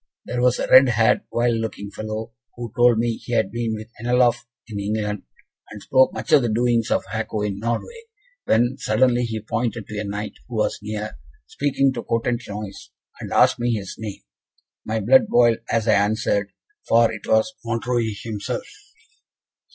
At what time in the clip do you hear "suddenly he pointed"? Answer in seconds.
8.79-9.85